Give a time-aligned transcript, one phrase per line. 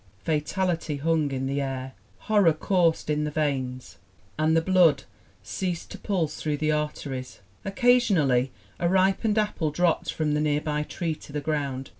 [0.23, 1.93] Fatality hung in the air.
[2.21, 3.97] Horror coursed in the veins
[4.35, 5.03] and the blood
[5.43, 7.41] ceased to pulse through the arteries.
[7.63, 11.89] Occasionally a ripened apple dropped from the nearby tree to the ground.